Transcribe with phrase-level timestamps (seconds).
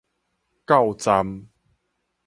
[0.65, 1.45] 到站